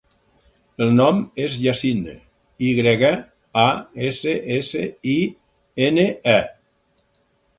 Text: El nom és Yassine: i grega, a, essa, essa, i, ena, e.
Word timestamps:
El 0.85 0.87
nom 0.99 1.19
és 1.47 1.57
Yassine: 1.65 2.13
i 2.69 2.71
grega, 2.79 3.11
a, 3.65 3.67
essa, 4.09 4.33
essa, 4.57 4.87
i, 5.11 5.15
ena, 5.91 6.09
e. 6.37 7.21